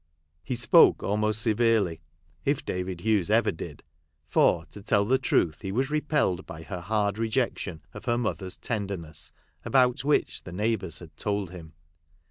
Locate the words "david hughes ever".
2.65-3.51